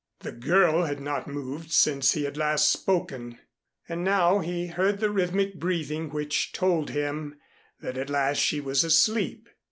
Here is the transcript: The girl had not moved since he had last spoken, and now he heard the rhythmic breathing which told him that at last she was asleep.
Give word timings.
The 0.21 0.31
girl 0.31 0.85
had 0.85 0.99
not 0.99 1.27
moved 1.27 1.71
since 1.71 2.13
he 2.13 2.23
had 2.23 2.35
last 2.35 2.67
spoken, 2.67 3.37
and 3.87 4.03
now 4.03 4.39
he 4.39 4.65
heard 4.65 4.99
the 4.99 5.11
rhythmic 5.11 5.59
breathing 5.59 6.09
which 6.09 6.53
told 6.53 6.89
him 6.89 7.39
that 7.81 7.99
at 7.99 8.09
last 8.09 8.39
she 8.41 8.59
was 8.59 8.83
asleep. 8.83 9.47